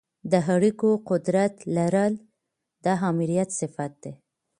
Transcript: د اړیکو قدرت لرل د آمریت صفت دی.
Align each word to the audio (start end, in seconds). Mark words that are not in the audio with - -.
د 0.31 0.33
اړیکو 0.53 0.89
قدرت 1.09 1.53
لرل 1.75 2.13
د 2.83 2.85
آمریت 3.09 3.49
صفت 3.59 3.91
دی. 4.03 4.13